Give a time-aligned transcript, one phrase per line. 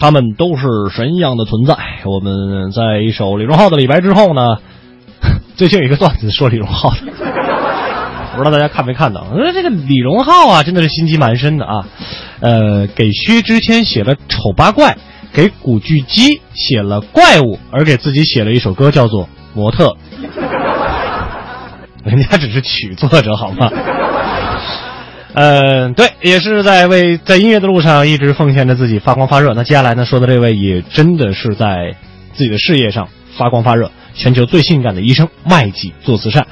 [0.00, 1.76] 他们都是神一样的存在。
[2.06, 4.56] 我们在一首李荣浩的李白之后呢，
[5.56, 6.96] 最近有一个段子说李荣浩的，
[8.34, 9.26] 不知道大家看没看到？
[9.52, 11.86] 这个李荣浩啊，真的是心机蛮深的啊。
[12.40, 14.96] 呃，给薛之谦写了丑八怪，
[15.34, 19.88] 给古巨基写了怪物，而给自己写了一首歌，叫做《模特》。
[22.02, 23.70] 人家只是曲作者好吗？
[25.32, 29.54] 嗯，对，也是在为在音乐的路上一直奉献着自己，发光发热。
[29.54, 31.94] 那接下来呢，说的这位也真的是在
[32.34, 36.46] 自己的事业上发光发热，全球最性感的医生，麦吉做慈善。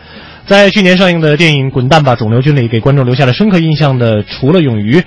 [0.46, 5.02] 在去年上映的电影《滚蛋吧，肿瘤君》里，给观众留下了深刻印象的，除了勇于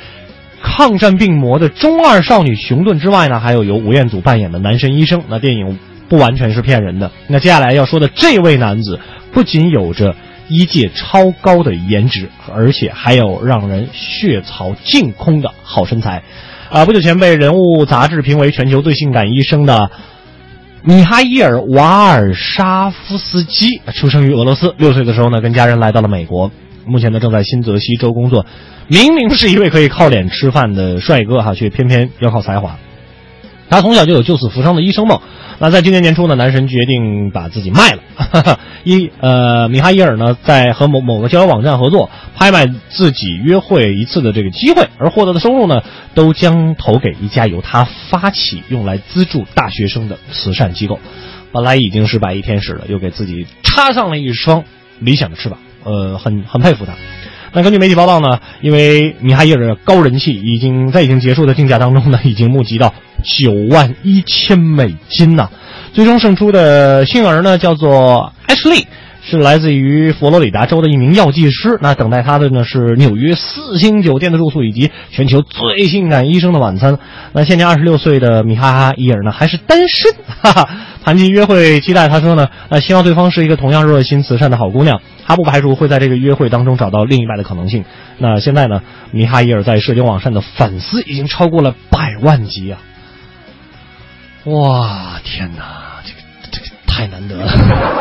[0.62, 5.24] 抗战病魔的中二少女熊顿之外呢，还有由吴彦祖扮演的男神医生。
[5.30, 5.80] 那电影
[6.10, 7.10] 不完全是骗人的。
[7.28, 9.00] 那接下来要说的这位男子，
[9.32, 10.14] 不仅有着。
[10.52, 16.22] 一届超高的颜值，而且还有让人血槽净空的好身材，
[16.70, 16.84] 啊！
[16.84, 19.90] 不久前被《人物》杂志评为全球最性感医生的
[20.84, 24.76] 米哈伊尔·瓦尔沙夫斯基，出生于俄罗斯。
[24.78, 26.52] 六岁的时候呢，跟家人来到了美国，
[26.86, 28.46] 目前呢正在新泽西州工作。
[28.88, 32.78] 明明是一位可以靠脸吃饭的帅哥哈，却偏偏要靠才华。
[33.72, 35.22] 他从小就有救死扶伤的医生梦。
[35.60, 38.60] 那在今年年初呢，男神决定把自己卖了。
[38.84, 45.84] 一呃，米哈伊尔呢，在和某某个交友网站合作，拍卖自己约会一次的这个机会，而获得的收入呢，
[46.14, 51.00] 都将投给一家由他发起、用来资助大学生的慈善机构。
[51.54, 54.66] 本来已经是白衣天使了，又给自己插上了一双
[55.00, 55.60] 理想的翅膀。
[55.86, 56.94] 呃，很很佩服他。
[57.54, 62.94] 那根据媒体报道呢，因为米哈伊尔的高人气，已经在已经结束的竞价当中呢，已经募集到
[63.24, 65.50] 九万一千美金呐。
[65.94, 68.86] 最终胜出的幸儿呢，叫做 Ashley，
[69.22, 71.78] 是来自于佛罗里达州的一名药剂师。
[71.82, 76.98] 那等待他的呢是纽约四星酒店的住宿以及全球最性感医生的晚餐。
[77.34, 80.70] 那现年二十六岁的米哈伊尔呢还是单身，哈哈。
[81.04, 85.02] 谈及约会期待，他说呢，那希望对方是一个同样热心慈善的好姑娘。
[85.26, 87.86] 他不排除会在这个约会当中找到另一半的可能性。
[88.18, 92.80] 那现在呢，米哈伊尔在社交网上的粉丝已经超过了百万级啊！
[94.46, 96.20] 哇，天哪，这个
[96.52, 97.48] 这个太难得了。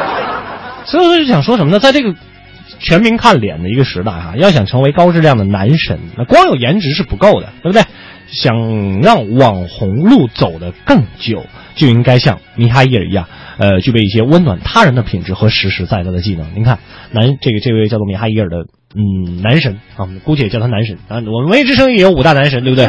[0.87, 1.79] 所以我就想说什么呢？
[1.79, 2.15] 在这个
[2.79, 7.85] 全民看脸的一个时代哈，要想成为高质量的男神，那光有颜值是不够的，对不对？
[8.33, 13.27] 想让网红路走得更久，就应该像米哈伊尔一样，
[13.59, 16.55] 呃，具备一些温暖他人的品质和实实在在的技能。
[16.55, 16.79] 您看，
[17.11, 21.17] 男这个这位叫做米哈伊尔的，嗯，男神啊，姑且叫他男神啊。
[21.17, 22.89] 我们文艺之声也有五大男神，对不对？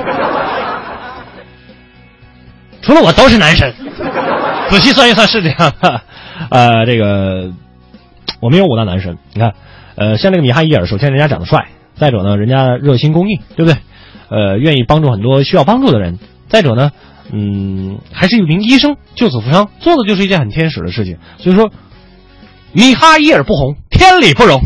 [2.82, 3.74] 除了我都是男神，
[4.70, 5.74] 仔细算一算是这样。
[6.50, 7.52] 呃，这个
[8.40, 9.18] 我们有五大男神。
[9.34, 9.54] 你看，
[9.96, 13.80] 呃，像这个米哈伊尔，首先人家长得帅，再者呢，人家热心公益，对不对？
[14.32, 16.18] 呃，愿意帮助很多需要帮助的人。
[16.48, 16.92] 再者呢，
[17.32, 21.18] 嗯，还是一名医生，救死扶伤，做的就是一件很天使的事情。
[21.38, 21.70] 所以说，
[22.72, 24.62] 米哈伊尔不红，天理不容。